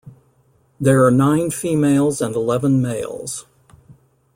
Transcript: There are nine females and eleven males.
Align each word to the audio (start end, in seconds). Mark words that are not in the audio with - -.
There 0.79 1.05
are 1.05 1.11
nine 1.11 1.51
females 1.51 2.21
and 2.23 2.33
eleven 2.35 2.81
males. 2.81 3.45